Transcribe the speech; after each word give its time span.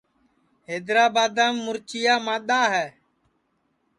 حیدرابادام 0.69 1.55
مُرچیا 1.65 2.15
مادَا 2.25 2.61
ہے 2.73 2.87